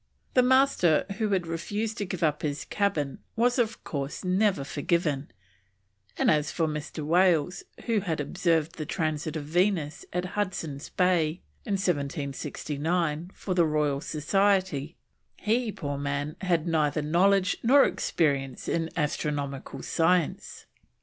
The 0.33 0.41
Master 0.41 1.05
who 1.19 1.29
had 1.29 1.45
refused 1.45 1.99
to 1.99 2.05
give 2.07 2.23
up 2.23 2.41
his 2.41 2.65
cabin 2.65 3.19
was, 3.35 3.59
of 3.59 3.83
course, 3.83 4.23
never 4.25 4.63
forgiven; 4.63 5.29
and 6.17 6.31
as 6.31 6.49
for 6.51 6.65
Mr. 6.67 7.05
Wales, 7.05 7.61
who 7.85 7.99
had 7.99 8.19
observed 8.19 8.77
the 8.77 8.85
Transit 8.87 9.35
of 9.35 9.45
Venus 9.45 10.03
at 10.11 10.25
Hudson's 10.33 10.89
Bay 10.89 11.43
in 11.65 11.73
1769, 11.73 13.29
for 13.35 13.53
the 13.53 13.67
Royal 13.67 14.01
Society, 14.01 14.97
he, 15.37 15.71
poor 15.71 15.99
man, 15.99 16.35
had 16.41 16.65
neither 16.67 17.03
knowledge 17.03 17.57
nor 17.61 17.83
experience 17.85 18.67
in 18.67 18.89
astronomical 18.97 19.83
science. 19.83 20.65